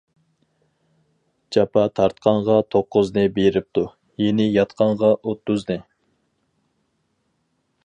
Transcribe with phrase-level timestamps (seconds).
[1.57, 3.85] جاپا تارتقانغا توققۇزنى بېرىپتۇ،
[4.25, 5.81] يېنى ياتقانغا ئوتتۇزنى.